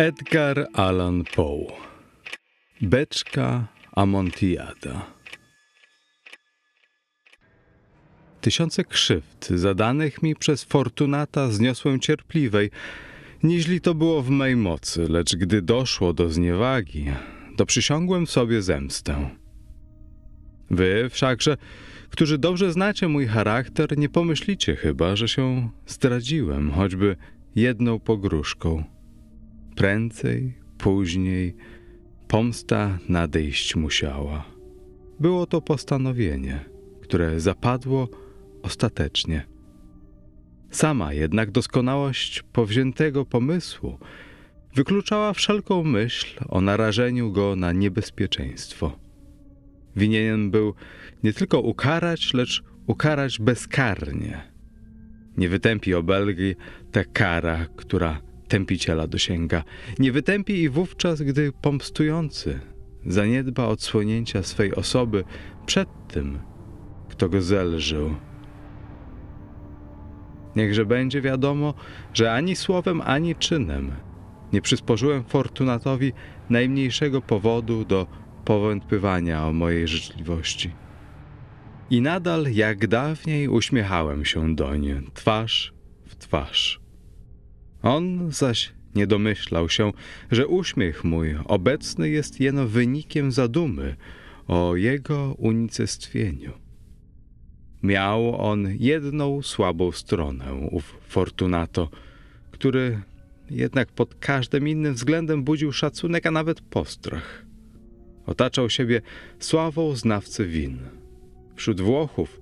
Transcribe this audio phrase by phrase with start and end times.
[0.00, 1.66] Edgar Allan Poe
[2.80, 5.06] Beczka Amontillada
[8.40, 12.70] Tysiące krzywd zadanych mi przez Fortunata zniosłem cierpliwej,
[13.42, 17.06] niźli to było w mej mocy, lecz gdy doszło do zniewagi,
[17.56, 19.30] to przysiągłem sobie zemstę.
[20.70, 21.56] Wy wszakże,
[22.10, 27.16] którzy dobrze znacie mój charakter, nie pomyślicie chyba, że się zdradziłem, choćby
[27.54, 28.99] jedną pogróżką.
[29.76, 31.56] Prędzej, później
[32.28, 34.44] pomsta nadejść musiała.
[35.20, 36.64] Było to postanowienie,
[37.00, 38.08] które zapadło
[38.62, 39.46] ostatecznie.
[40.70, 43.98] Sama jednak doskonałość powziętego pomysłu
[44.74, 48.98] wykluczała wszelką myśl o narażeniu go na niebezpieczeństwo.
[49.96, 50.74] Winien był
[51.22, 54.40] nie tylko ukarać, lecz ukarać bezkarnie.
[55.36, 56.54] Nie wytępi obelgi
[56.92, 59.64] ta kara, która tępiciela dosięga.
[59.98, 62.60] Nie wytępi i wówczas, gdy pomstujący
[63.06, 65.24] zaniedba odsłonięcia swej osoby
[65.66, 66.38] przed tym,
[67.08, 68.14] kto go zelżył.
[70.56, 71.74] Niechże będzie wiadomo,
[72.14, 73.92] że ani słowem, ani czynem
[74.52, 76.12] nie przysporzyłem Fortunatowi
[76.50, 78.06] najmniejszego powodu do
[78.44, 80.70] powątpywania o mojej życzliwości.
[81.90, 85.72] I nadal, jak dawniej, uśmiechałem się doń, twarz
[86.06, 86.79] w twarz.
[87.82, 89.92] On zaś nie domyślał się,
[90.30, 93.96] że uśmiech mój obecny jest jeno wynikiem zadumy
[94.48, 96.52] o jego unicestwieniu.
[97.82, 101.88] Miał on jedną słabą stronę, ów Fortunato,
[102.50, 103.00] który
[103.50, 107.44] jednak pod każdym innym względem budził szacunek, a nawet postrach.
[108.26, 109.02] Otaczał siebie
[109.38, 110.78] sławą znawcy win.
[111.56, 112.40] Wśród Włochów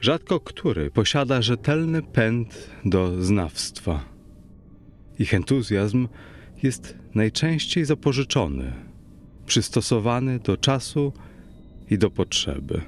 [0.00, 4.09] rzadko który posiada rzetelny pęd do znawstwa.
[5.20, 6.08] Ich entuzjazm
[6.62, 8.72] jest najczęściej zapożyczony,
[9.46, 11.12] przystosowany do czasu
[11.90, 12.80] i do potrzeby.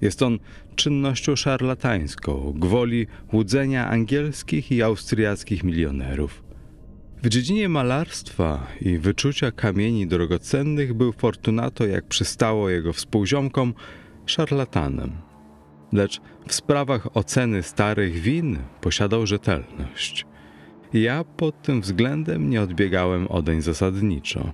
[0.00, 0.38] Jest on
[0.74, 6.42] czynnością szarlatańską, gwoli łudzenia angielskich i austriackich milionerów.
[7.22, 13.74] W dziedzinie malarstwa i wyczucia kamieni drogocennych był Fortunato, jak przystało jego współziomkom,
[14.26, 15.12] szarlatanem.
[15.92, 20.26] Lecz w sprawach oceny starych win posiadał rzetelność.
[20.92, 24.52] Ja pod tym względem nie odbiegałem odeń zasadniczo.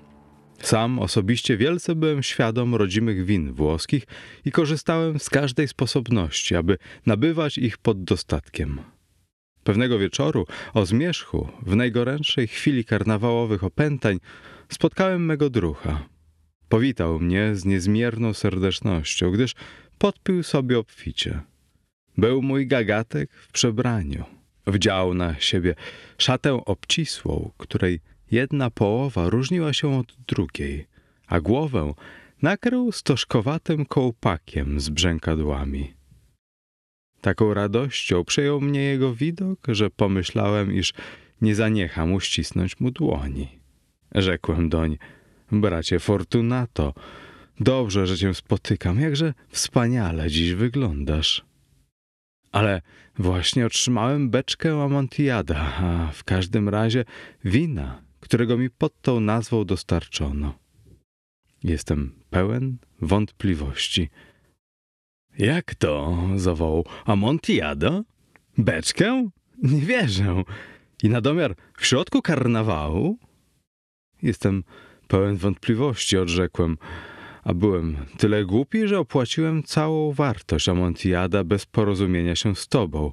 [0.63, 4.05] Sam osobiście wielce byłem świadom rodzimych win włoskich
[4.45, 8.81] i korzystałem z każdej sposobności, aby nabywać ich pod dostatkiem.
[9.65, 14.19] Pewnego wieczoru, o zmierzchu, w najgorętszej chwili karnawałowych opętań,
[14.69, 16.09] spotkałem mego drucha.
[16.69, 19.55] Powitał mnie z niezmierną serdecznością, gdyż
[19.99, 21.41] podpił sobie obficie.
[22.19, 24.42] Był mój gagatek w przebraniu.
[24.67, 25.75] Wdział na siebie
[26.19, 28.01] szatę obcisłą, której
[28.31, 30.87] jedna połowa różniła się od drugiej,
[31.27, 31.95] a głowę
[32.43, 35.95] nakrył stożkowatym kołpakiem z brzękadłami.
[37.21, 40.93] Taką radością przejął mnie jego widok, że pomyślałem, iż
[41.41, 43.49] nie zaniecham uścisnąć mu dłoni.
[44.15, 44.99] Rzekłem doń,
[45.53, 46.95] bracie Fortunato,
[47.61, 51.45] dobrze, że cię spotykam, jakże wspaniale dziś wyglądasz.
[52.53, 52.83] Ale
[53.19, 57.05] właśnie otrzymałem beczkę Amontillada, a w każdym razie
[57.45, 60.55] wina, którego mi pod tą nazwą dostarczono.
[61.65, 64.11] Jestem pełen wątpliwości.
[65.39, 66.19] Jak to?
[66.37, 66.85] zawołał.
[67.05, 68.03] Amontillada?
[68.59, 69.29] Beczkę?
[69.63, 70.43] Nie wierzę.
[71.03, 73.19] I na domiar w środku karnawału?
[74.23, 74.65] Jestem
[75.09, 76.79] Pełen wątpliwości odrzekłem,
[77.43, 83.13] a byłem tyle głupi, że opłaciłem całą wartość Amontillada bez porozumienia się z tobą.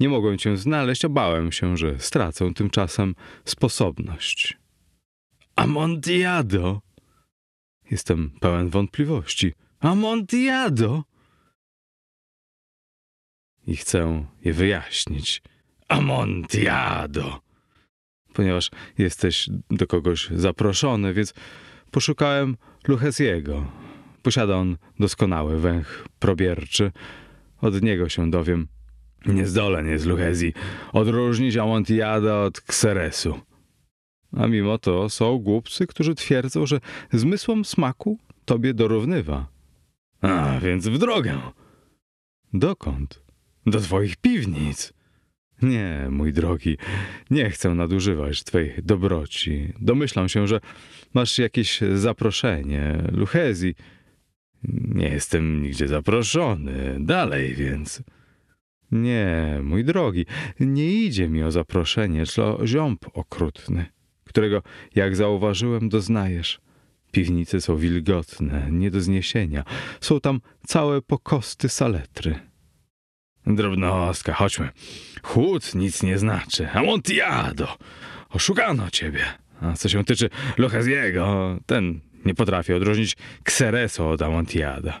[0.00, 3.14] Nie mogłem cię znaleźć, obałem się, że stracę tymczasem
[3.44, 4.58] sposobność.
[5.56, 6.80] Amontillado!
[7.90, 9.52] Jestem pełen wątpliwości.
[9.80, 11.04] Amontillado!
[13.66, 15.42] I chcę je wyjaśnić.
[15.88, 17.40] Amontillado!
[18.32, 21.34] Ponieważ jesteś do kogoś zaproszony, więc
[21.90, 22.56] poszukałem
[22.88, 23.66] Luchesiego.
[24.22, 26.92] Posiada on doskonały węch probierczy.
[27.60, 28.68] Od niego się dowiem.
[29.26, 30.52] Nie zdolę nie z Luchezji
[30.92, 33.40] odróżnić Amontillada od Xeresu.
[34.36, 36.80] A mimo to są głupcy, którzy twierdzą, że
[37.12, 39.46] zmysłom smaku tobie dorównywa.
[40.20, 41.38] A, więc w drogę.
[42.52, 43.22] Dokąd?
[43.66, 44.92] Do twoich piwnic.
[45.62, 46.76] Nie, mój drogi,
[47.30, 49.72] nie chcę nadużywać twej dobroci.
[49.80, 50.60] Domyślam się, że
[51.14, 53.74] masz jakieś zaproszenie, Luchezji.
[54.68, 56.96] Nie jestem nigdzie zaproszony.
[57.00, 58.02] Dalej więc.
[58.92, 60.26] Nie, mój drogi,
[60.60, 63.86] nie idzie mi o zaproszenie, lecz o ziąb okrutny,
[64.24, 64.62] którego,
[64.94, 66.60] jak zauważyłem, doznajesz.
[67.12, 69.64] Piwnice są wilgotne, nie do zniesienia.
[70.00, 72.47] Są tam całe pokosty saletry.
[73.48, 74.70] Drobnostka, chodźmy.
[75.22, 76.70] Chłód nic nie znaczy.
[76.70, 77.76] Amontillado!
[78.30, 79.24] Oszukano ciebie.
[79.60, 85.00] A co się tyczy Lochesiego, ten nie potrafi odróżnić Xereso od Amontillada.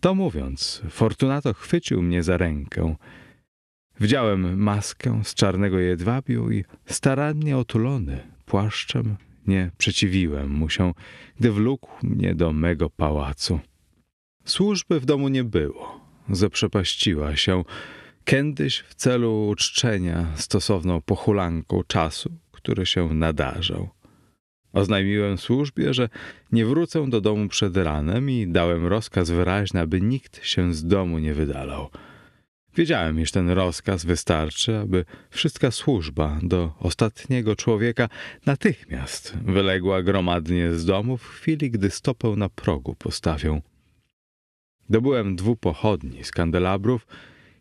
[0.00, 2.94] To mówiąc, Fortunato chwycił mnie za rękę.
[4.00, 9.16] Wdziałem maskę z czarnego jedwabiu i starannie otulony płaszczem
[9.46, 10.92] nie przeciwiłem mu się,
[11.40, 13.60] gdy wlókł mnie do mego pałacu.
[14.44, 16.05] Służby w domu nie było.
[16.30, 17.64] Zaprzepaściła się
[18.24, 23.88] kiedyś w celu uczczenia stosowną pochulanką czasu, który się nadarzał.
[24.72, 26.08] Oznajmiłem służbie, że
[26.52, 31.18] nie wrócę do domu przed ranem i dałem rozkaz wyraźny, aby nikt się z domu
[31.18, 31.90] nie wydalał.
[32.76, 38.08] Wiedziałem, iż ten rozkaz wystarczy, aby wszystka służba do ostatniego człowieka
[38.46, 43.62] natychmiast wyległa gromadnie z domu w chwili, gdy stopę na progu postawią.
[44.90, 47.06] Dobyłem dwóch pochodni z kandelabrów,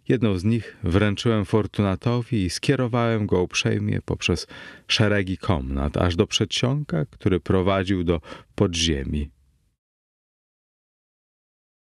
[0.08, 4.48] jedną z nich wręczyłem Fortunatowi i skierowałem go uprzejmie poprzez
[4.88, 8.22] szeregi komnat, aż do przedsionka, który prowadził do
[8.56, 9.30] podziemi.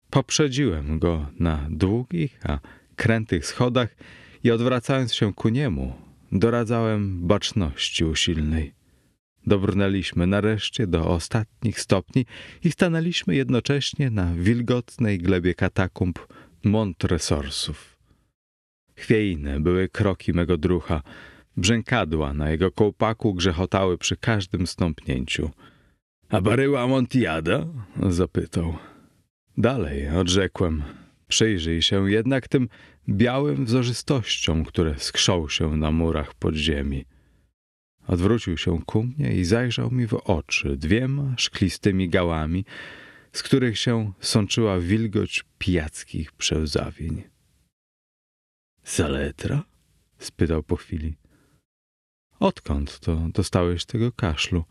[0.09, 2.59] Poprzedziłem go na długich, a
[2.95, 3.95] krętych schodach
[4.43, 5.93] i odwracając się ku niemu,
[6.31, 8.80] doradzałem baczności usilnej.
[9.47, 12.25] Dobrnęliśmy nareszcie do ostatnich stopni
[12.63, 16.19] i stanęliśmy jednocześnie na wilgotnej glebie katakumb
[16.63, 17.97] Montresorsów.
[18.95, 21.01] Chwiejne były kroki mego drucha,
[21.57, 25.49] brzękadła na jego kołpaku grzechotały przy każdym stąpnięciu.—
[26.29, 27.67] A baryła Amontillada?—
[28.09, 28.77] zapytał.
[29.57, 30.83] Dalej, odrzekłem.
[31.27, 32.69] Przyjrzyj się jednak tym
[33.09, 37.05] białym wzorzystościom, które skrzą się na murach podziemi.
[38.07, 42.65] Odwrócił się ku mnie i zajrzał mi w oczy dwiema szklistymi gałami,
[43.33, 47.23] z których się sączyła wilgoć pijackich przełzawień.
[48.83, 49.63] Saletra?
[50.19, 51.15] spytał po chwili.
[52.39, 54.63] Odkąd to dostałeś tego kaszlu?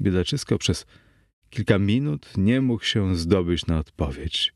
[0.00, 0.86] Biedaczysko przez
[1.50, 4.54] kilka minut nie mógł się zdobyć na odpowiedź.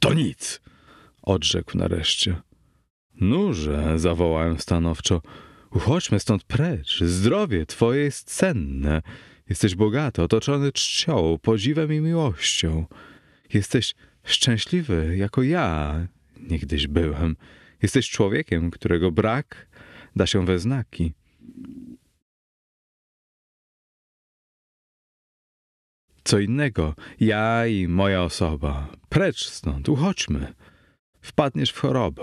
[0.00, 0.60] To nic,
[1.22, 2.36] odrzekł nareszcie.
[3.20, 5.22] Nuże, zawołałem stanowczo.
[5.70, 7.00] Uchodźmy stąd precz.
[7.04, 9.02] Zdrowie twoje jest cenne.
[9.48, 12.86] Jesteś bogaty, otoczony czcią, podziwem i miłością.
[13.54, 15.94] Jesteś szczęśliwy, jako ja
[16.40, 17.36] niegdyś byłem.
[17.82, 19.66] Jesteś człowiekiem, którego brak
[20.16, 21.12] da się we znaki.
[26.24, 28.88] Co innego, ja i moja osoba.
[29.08, 30.54] Precz stąd, uchodźmy.
[31.20, 32.22] Wpadniesz w chorobę.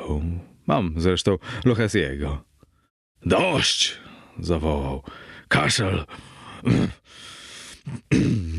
[0.68, 2.44] Mam zresztą Lochesiego.
[3.26, 4.00] Dość!
[4.40, 5.04] zawołał.
[5.48, 6.06] Kaszel.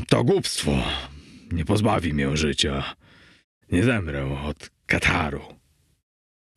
[0.09, 0.71] To głupstwo.
[1.51, 2.95] Nie pozbawi mnie życia.
[3.71, 5.41] Nie zemrę od kataru.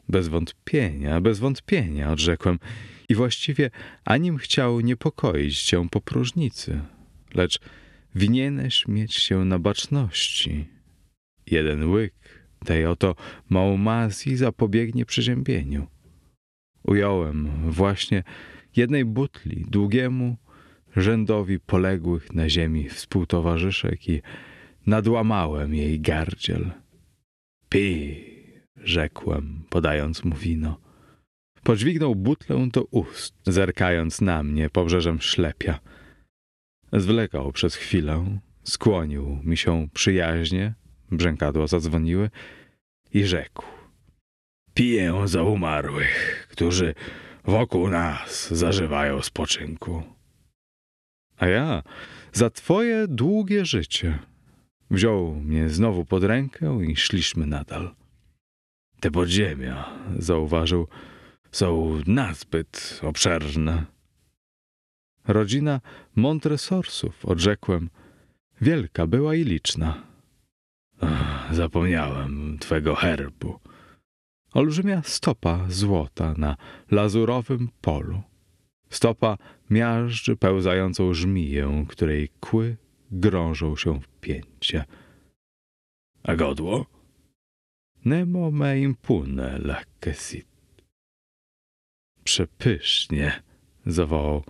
[0.08, 2.58] Bez wątpienia, bez wątpienia, odrzekłem.
[3.08, 3.70] I właściwie
[4.04, 6.80] anim chciał niepokoić cię po próżnicy.
[7.34, 7.58] Lecz
[8.14, 10.66] winieneś mieć się na baczności.
[11.46, 12.14] Jeden łyk
[12.64, 13.14] tej oto
[13.50, 15.86] małmazji zapobiegnie przeziębieniu.
[16.84, 18.22] Ująłem właśnie
[18.76, 20.36] jednej butli długiemu
[20.96, 24.22] rzędowi poległych na ziemi współtowarzyszek i
[24.86, 26.70] nadłamałem jej gardziel.
[27.68, 28.34] Pij,
[28.76, 30.80] rzekłem, podając mu wino.
[31.62, 35.80] Podźwignął butlę do ust, zerkając na mnie pobrzeżem ślepia.
[36.94, 40.74] Zwlekał przez chwilę, skłonił mi się przyjaźnie,
[41.10, 42.30] brzękadła zadzwoniły
[43.14, 43.64] i rzekł.
[44.74, 46.94] Piję za umarłych, którzy
[47.44, 50.02] wokół nas zażywają spoczynku.
[51.36, 51.82] A ja
[52.32, 54.18] za twoje długie życie.
[54.90, 57.94] Wziął mnie znowu pod rękę i szliśmy nadal.
[59.00, 60.88] Te podziemia, zauważył,
[61.52, 63.93] są nazbyt obszerne.
[65.28, 65.80] Rodzina
[66.16, 67.90] Montresorsów, odrzekłem,
[68.60, 70.02] wielka była i liczna.
[71.00, 73.60] Ach, zapomniałem twego herbu.
[74.52, 76.56] Olbrzymia stopa złota na
[76.90, 78.22] lazurowym polu.
[78.90, 79.38] Stopa
[79.70, 82.76] miażdży pełzającą żmiję, której kły
[83.10, 84.84] grążą się w pięcie.
[86.22, 86.86] A godło?
[88.04, 90.46] Nemo me impune lacessit.
[92.24, 93.42] Przepysznie,
[93.86, 94.44] zawołał.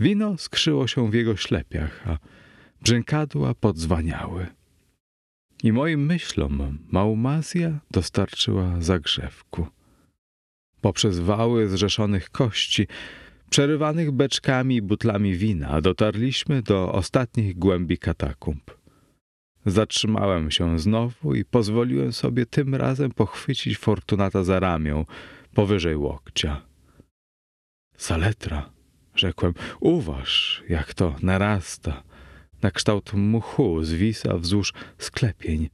[0.00, 2.18] Wino skrzyło się w jego ślepiach, a
[2.82, 4.46] brzękadła podzwaniały.
[5.62, 9.66] I moim myślom Maumazja dostarczyła zagrzewku.
[10.80, 12.86] Poprzez wały zrzeszonych kości,
[13.50, 18.70] przerywanych beczkami i butlami wina, dotarliśmy do ostatnich głębi katakumb.
[19.66, 25.04] Zatrzymałem się znowu i pozwoliłem sobie tym razem pochwycić Fortunata za ramię,
[25.54, 26.62] powyżej łokcia.
[27.96, 28.75] Saletra,
[29.16, 32.02] rzekłem, uważ, jak to narasta.
[32.62, 35.68] Na kształt mchu zwisa wzdłuż sklepień.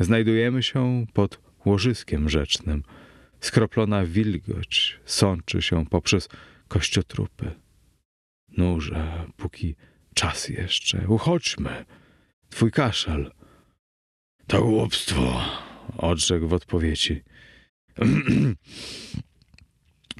[0.00, 2.82] Znajdujemy się pod łożyskiem rzecznym.
[3.40, 6.28] Skroplona wilgoć sączy się poprzez
[6.68, 7.50] kościotrupy.
[8.48, 9.74] Nurze, póki
[10.14, 11.84] czas jeszcze, uchodźmy.
[12.50, 13.32] Twój kaszel.
[14.46, 15.40] To głupstwo,
[15.96, 17.22] odrzekł w odpowiedzi.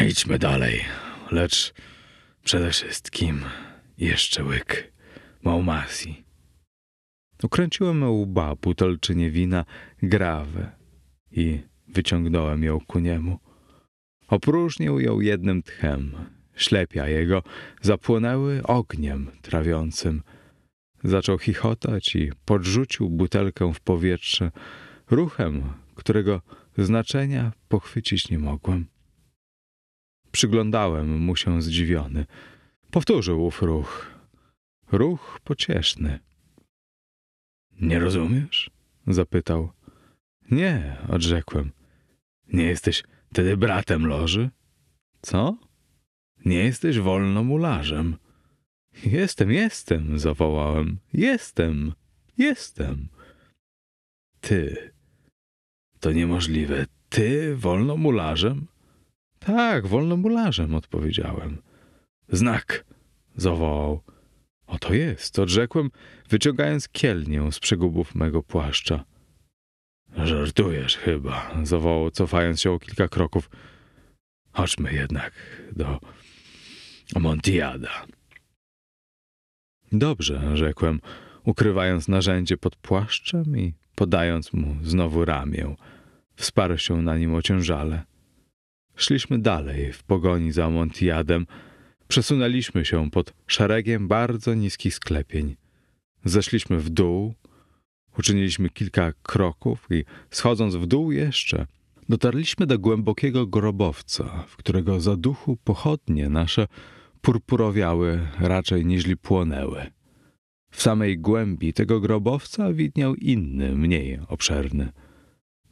[0.08, 0.84] Idźmy dalej,
[1.30, 1.74] lecz
[2.48, 3.40] przede wszystkim
[3.98, 4.92] jeszcze łyk
[5.42, 6.24] Maumasji.
[7.42, 9.64] Ukręciłem łba butelczynie wina
[10.02, 10.70] grawę
[11.30, 13.38] i wyciągnąłem ją ku niemu.
[14.28, 16.12] Opróżnił ją jednym tchem.
[16.56, 17.42] Ślepia jego
[17.82, 20.22] zapłonęły ogniem trawiącym.
[21.04, 24.50] Zaczął chichotać i podrzucił butelkę w powietrze
[25.10, 25.62] ruchem,
[25.94, 26.42] którego
[26.78, 28.97] znaczenia pochwycić nie mogłem.
[30.38, 32.26] Przyglądałem mu się zdziwiony.
[32.90, 34.10] Powtórzył ów ruch.
[34.92, 36.18] Ruch pocieszny.
[37.80, 38.70] Nie rozumiesz?
[39.06, 39.70] zapytał.
[40.50, 41.72] Nie, odrzekłem.
[42.52, 44.50] Nie jesteś wtedy bratem loży?
[45.22, 45.56] Co?
[46.44, 48.16] Nie jesteś wolnomularzem.
[49.04, 50.98] Jestem, jestem, zawołałem.
[51.12, 51.92] Jestem,
[52.36, 53.08] jestem.
[54.40, 54.92] Ty.
[56.00, 56.86] To niemożliwe.
[57.08, 58.66] Ty wolnomularzem?
[59.38, 61.62] Tak, wolnomularzem, odpowiedziałem.
[62.28, 62.84] Znak,
[63.36, 64.02] zawołał.
[64.66, 65.90] Oto jest, odrzekłem,
[66.28, 69.04] wyciągając kielnię z przegubów mego płaszcza.
[70.16, 73.50] Żartujesz chyba, zawołał, cofając się o kilka kroków.
[74.52, 75.32] Chodźmy jednak
[75.72, 76.00] do
[77.16, 78.06] Montiada.
[79.92, 81.00] Dobrze, rzekłem,
[81.44, 85.76] ukrywając narzędzie pod płaszczem i podając mu znowu ramię.
[86.36, 88.02] Wsparł się na nim ociężale.
[88.98, 91.46] Szliśmy dalej w pogoni za Montiadem.
[92.08, 95.56] Przesunęliśmy się pod szeregiem bardzo niskich sklepień.
[96.24, 97.34] Zeszliśmy w dół,
[98.18, 101.66] uczyniliśmy kilka kroków i schodząc w dół jeszcze,
[102.08, 106.66] dotarliśmy do głębokiego grobowca, w którego zaduchu pochodnie nasze
[107.20, 109.86] purpurowiały raczej niźli płonęły.
[110.70, 114.92] W samej głębi tego grobowca widniał inny, mniej obszerny.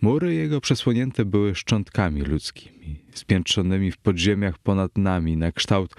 [0.01, 5.95] Mury jego przesłonięte były szczątkami ludzkimi, spiętrzonymi w podziemiach ponad nami na kształt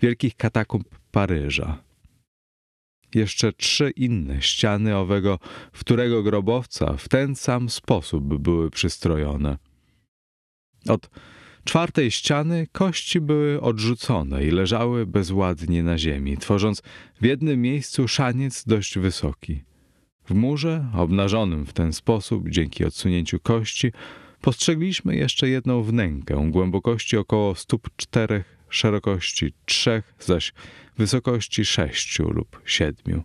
[0.00, 1.82] wielkich katakumb Paryża.
[3.14, 5.38] Jeszcze trzy inne ściany owego
[5.72, 9.58] wtórego grobowca w ten sam sposób były przystrojone.
[10.88, 11.10] Od
[11.64, 16.82] czwartej ściany kości były odrzucone i leżały bezładnie na ziemi, tworząc
[17.20, 19.62] w jednym miejscu szaniec dość wysoki.
[20.32, 23.92] W murze, obnażonym w ten sposób dzięki odsunięciu kości,
[24.40, 30.52] postrzegliśmy jeszcze jedną wnękę głębokości około stóp czterech, szerokości trzech, zaś
[30.98, 33.22] wysokości sześciu lub siedmiu.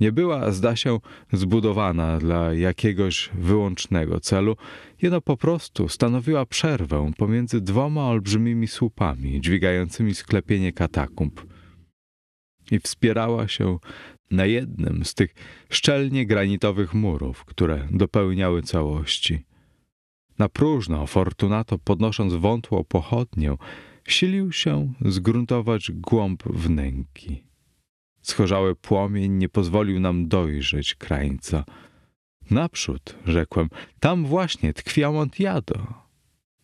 [0.00, 0.98] Nie była, zda się,
[1.32, 4.56] zbudowana dla jakiegoś wyłącznego celu,
[5.02, 11.40] jeno po prostu stanowiła przerwę pomiędzy dwoma olbrzymimi słupami dźwigającymi sklepienie katakumb
[12.70, 13.78] i wspierała się
[14.30, 15.34] na jednym z tych
[15.70, 19.44] szczelnie granitowych murów, które dopełniały całości.
[20.38, 23.56] Na próżno Fortunato, podnosząc wątłą pochodnię,
[24.08, 27.44] silił się zgruntować głąb wnęki.
[28.22, 31.64] Schorzały płomień nie pozwolił nam dojrzeć krańca.
[32.50, 33.68] Naprzód, rzekłem,
[34.00, 35.74] tam właśnie tkwi Amontillado.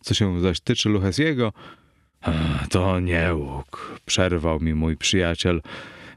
[0.01, 1.53] Co się zaś tyczy Luchesiego,
[2.69, 5.61] to nie łuk, przerwał mi mój przyjaciel,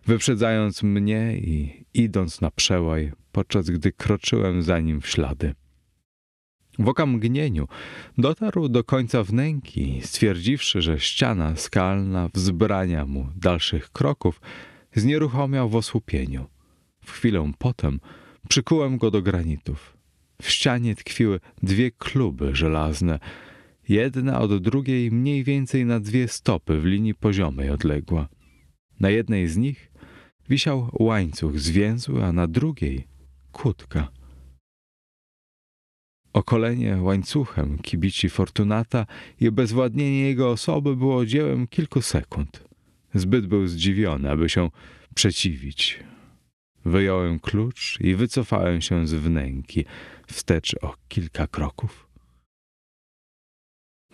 [0.07, 5.55] wyprzedzając mnie i idąc na przełaj, podczas gdy kroczyłem za nim w ślady.
[6.79, 7.69] W okamgnieniu
[8.19, 14.41] dotarł do końca wnęki, stwierdziwszy, że ściana skalna wzbrania mu dalszych kroków,
[14.95, 16.47] znieruchomiał w osłupieniu.
[17.05, 18.01] W chwilę potem
[18.49, 19.97] przykułem go do granitów.
[20.43, 23.19] W ścianie tkwiły dwie kluby żelazne,
[23.89, 28.29] jedna od drugiej mniej więcej na dwie stopy w linii poziomej odległa.
[29.01, 29.90] Na jednej z nich
[30.51, 33.07] wisiał łańcuch zwięzły, a na drugiej
[33.53, 34.09] kutka.
[36.33, 39.07] Okolenie łańcuchem kibici Fortunata
[39.41, 42.65] i obezwładnienie jego osoby było dziełem kilku sekund.
[43.15, 44.71] Zbyt był zdziwiony, aby się
[45.15, 46.01] przeciwić.
[46.85, 49.85] Wyjąłem klucz i wycofałem się z wnęki,
[50.27, 52.07] wstecz o kilka kroków.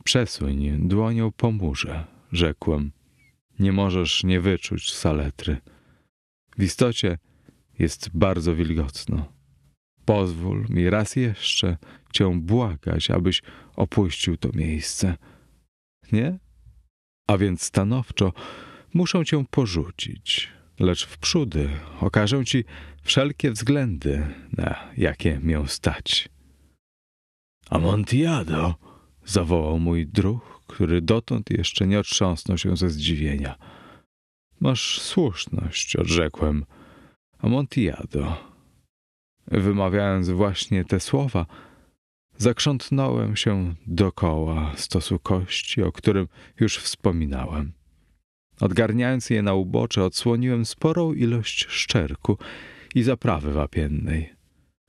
[0.04, 2.92] Przesuń dłonią po murze, rzekłem.
[3.58, 5.56] Nie możesz nie wyczuć saletry.
[6.58, 7.18] W istocie
[7.78, 9.32] jest bardzo wilgotno.
[10.04, 11.76] Pozwól mi raz jeszcze
[12.12, 13.42] cię błagać, abyś
[13.76, 15.16] opuścił to miejsce.
[16.12, 16.38] Nie?
[17.26, 18.32] A więc stanowczo
[18.94, 20.48] muszę cię porzucić,
[20.80, 21.68] lecz wprzódy
[22.00, 22.64] okażę ci
[23.02, 26.28] wszelkie względy, na jakie mię stać.
[27.70, 28.74] Amontillado!
[29.24, 33.56] zawołał mój druh, który dotąd jeszcze nie otrząsnął się ze zdziwienia.
[34.60, 36.64] Masz słuszność, odrzekłem.
[37.38, 38.36] Amontillado.
[39.46, 41.46] Wymawiając właśnie te słowa,
[42.38, 46.28] zakrzątnąłem się dokoła stosu kości, o którym
[46.60, 47.72] już wspominałem.
[48.60, 52.38] Odgarniając je na ubocze, odsłoniłem sporą ilość szczerku
[52.94, 54.32] i zaprawy wapiennej.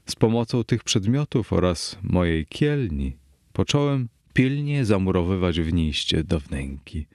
[0.06, 3.18] Z pomocą tych przedmiotów oraz mojej kielni
[3.54, 7.08] począłem pilnie zamurowywać wniście do wnęki.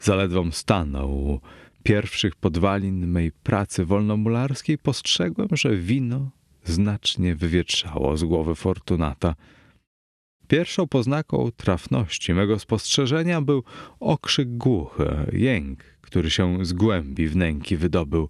[0.00, 1.40] Zaledwom stanął
[1.82, 6.30] pierwszych podwalin mej pracy wolnomularskiej, postrzegłem, że wino
[6.64, 9.34] znacznie wywietrzało z głowy Fortunata.
[10.48, 13.64] Pierwszą poznaką trafności mego spostrzeżenia był
[14.00, 18.28] okrzyk głuchy, jęk, który się z głębi wnęki wydobył.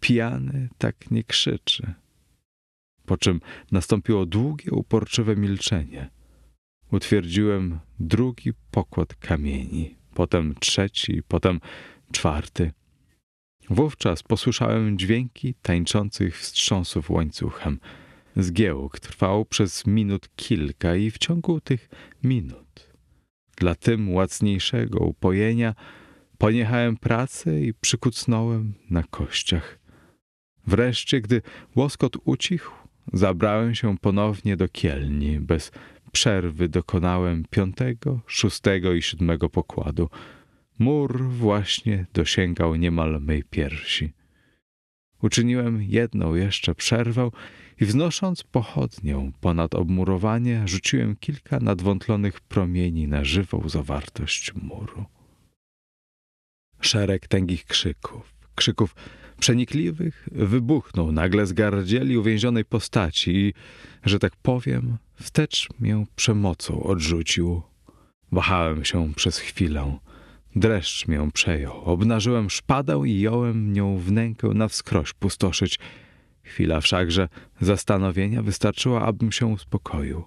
[0.00, 1.94] Pijany tak nie krzyczy.
[3.06, 3.40] Po czym
[3.72, 6.10] nastąpiło długie, uporczywe milczenie.
[6.92, 11.60] Utwierdziłem drugi pokład kamieni, potem trzeci, potem
[12.12, 12.72] czwarty.
[13.70, 17.80] Wówczas posłyszałem dźwięki tańczących wstrząsów łańcuchem.
[18.36, 21.88] Zgiełk trwał przez minut kilka i w ciągu tych
[22.24, 22.88] minut,
[23.56, 25.74] dla tym łacniejszego upojenia,
[26.38, 29.78] poniechałem pracę i przykucnąłem na kościach.
[30.66, 31.42] Wreszcie, gdy
[31.76, 32.72] łoskot ucichł,
[33.12, 35.40] zabrałem się ponownie do kielni.
[35.40, 35.72] Bez
[36.18, 40.08] przerwy dokonałem piątego, szóstego i siódmego pokładu.
[40.78, 44.12] Mur właśnie dosięgał niemal mej piersi.
[45.22, 47.30] Uczyniłem jedną jeszcze przerwę
[47.80, 55.04] i wznosząc pochodnię ponad obmurowanie, rzuciłem kilka nadwątlonych promieni na żywą zawartość muru.
[56.80, 58.94] Szereg tęgich krzyków, krzyków
[59.40, 63.54] przenikliwych, wybuchnął nagle z gardzieli uwięzionej postaci i,
[64.04, 67.62] że tak powiem, wstecz mię przemocą odrzucił.
[68.32, 69.98] Wahałem się przez chwilę.
[70.56, 71.80] Dreszcz mię przejął.
[71.84, 75.78] Obnażyłem szpadę i jąłem nią wnękę na wskroś pustoszyć.
[76.42, 77.28] Chwila wszakże
[77.60, 80.24] zastanowienia wystarczyła, abym się uspokoił.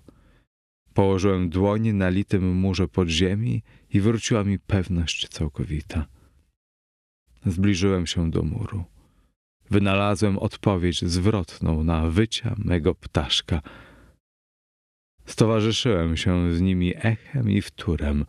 [0.94, 6.06] Położyłem dłoń na litym murze podziemi i wróciła mi pewność całkowita.
[7.46, 8.84] Zbliżyłem się do muru.
[9.72, 13.62] Wynalazłem odpowiedź zwrotną na wycia mego ptaszka.
[15.26, 18.26] Stowarzyszyłem się z nimi echem i wtórem.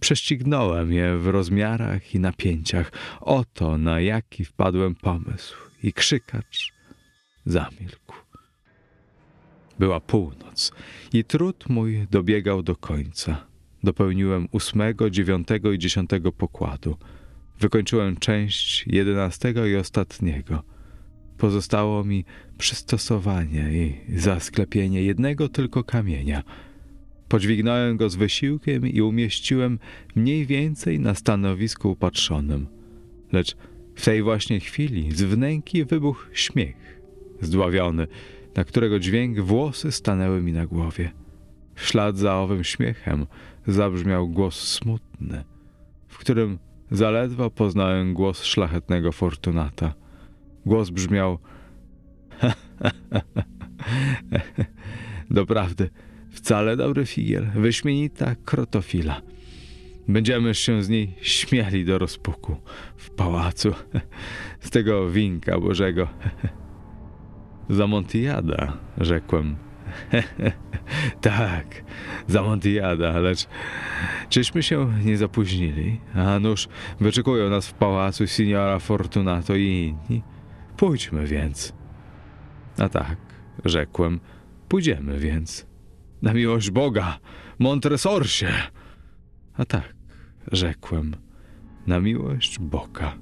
[0.00, 2.92] Prześcignąłem je w rozmiarach i napięciach.
[3.20, 5.56] Oto na jaki wpadłem pomysł.
[5.82, 6.72] I krzykacz
[7.44, 8.14] zamilkł.
[9.78, 10.72] Była północ
[11.12, 13.46] i trud mój dobiegał do końca.
[13.84, 16.96] Dopełniłem ósmego, dziewiątego i dziesiątego pokładu.
[17.60, 20.62] Wykończyłem część jedenastego i ostatniego.
[21.38, 22.24] Pozostało mi
[22.58, 26.42] przystosowanie i zasklepienie jednego tylko kamienia.
[27.28, 29.78] Podźwignąłem go z wysiłkiem i umieściłem
[30.14, 32.66] mniej więcej na stanowisku upatrzonym.
[33.32, 33.56] Lecz
[33.94, 37.00] w tej właśnie chwili z wnęki wybuchł śmiech,
[37.40, 38.06] zdławiony,
[38.56, 41.10] na którego dźwięk włosy stanęły mi na głowie.
[41.74, 43.26] W ślad za owym śmiechem
[43.66, 45.44] zabrzmiał głos smutny,
[46.08, 46.58] w którym
[46.90, 49.94] zaledwo poznałem głos szlachetnego Fortunata.
[50.68, 51.38] Głos brzmiał
[55.30, 55.90] Doprawdy,
[56.30, 59.22] wcale dobry figiel, wyśmienita krotofila.
[60.08, 62.56] Będziemy się z niej śmiali do rozpuku
[62.96, 63.74] w pałacu
[64.60, 66.08] z tego winka Bożego.
[67.70, 69.56] Za Montiada, rzekłem.
[71.20, 71.84] tak,
[72.26, 73.46] za Montiada, lecz
[74.28, 76.00] czyśmy się nie zapóźnili?
[76.14, 76.68] A nuż
[77.00, 80.37] wyczekują nas w pałacu signora Fortunato i inni.
[80.78, 81.72] Pójdźmy więc.
[82.78, 83.16] A tak,
[83.64, 84.20] rzekłem,
[84.68, 85.66] pójdziemy więc.
[86.22, 87.18] Na miłość Boga,
[87.58, 88.48] Montresorsie.
[89.54, 89.94] A tak,
[90.52, 91.16] rzekłem,
[91.86, 93.14] na miłość Boga.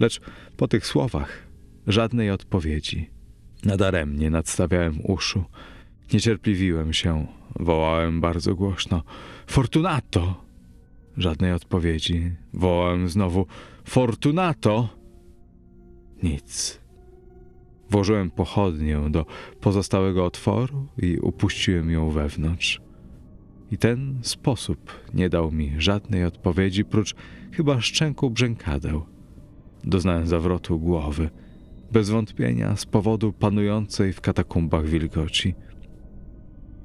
[0.00, 0.20] Lecz
[0.56, 1.46] po tych słowach
[1.86, 3.10] żadnej odpowiedzi.
[3.64, 5.44] Nadaremnie nadstawiałem uszu.
[6.12, 7.26] Niecierpliwiłem się,
[7.60, 9.02] wołałem bardzo głośno.
[9.46, 10.44] Fortunato!
[11.16, 12.32] Żadnej odpowiedzi.
[12.52, 13.46] Wołałem znowu.
[13.84, 14.99] Fortunato!
[16.22, 16.80] Nic.
[17.90, 19.26] Włożyłem pochodnię do
[19.60, 22.80] pozostałego otworu i upuściłem ją wewnątrz.
[23.72, 27.14] I ten sposób nie dał mi żadnej odpowiedzi, prócz
[27.52, 29.02] chyba szczęku brzękadeł.
[29.84, 31.30] Doznałem zawrotu głowy,
[31.92, 35.54] bez wątpienia z powodu panującej w katakumbach wilgoci.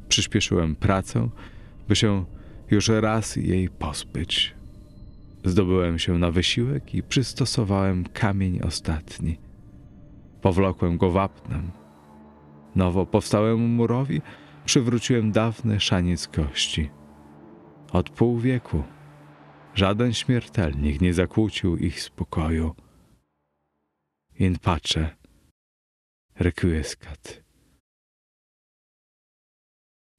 [0.09, 1.29] Przyspieszyłem pracę,
[1.87, 2.25] by się
[2.71, 4.55] już raz jej pozbyć.
[5.45, 9.37] Zdobyłem się na wysiłek i przystosowałem kamień ostatni.
[10.41, 11.71] Powlokłem go wapnem.
[12.75, 14.21] Nowo powstałemu murowi
[14.65, 16.89] przywróciłem dawny szaniec kości.
[17.91, 18.83] Od pół wieku
[19.75, 22.75] żaden śmiertelnik nie zakłócił ich spokoju.
[24.39, 25.15] In pace
[26.39, 27.43] requiescat.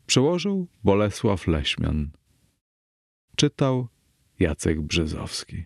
[0.07, 2.11] Przełożył Bolesław Leśmian.
[3.37, 3.89] Czytał
[4.40, 5.64] Jacek Brzezowski.